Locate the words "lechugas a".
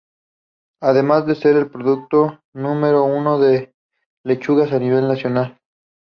4.25-4.79